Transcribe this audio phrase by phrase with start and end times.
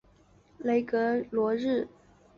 [0.57, 1.87] 雷格罗日。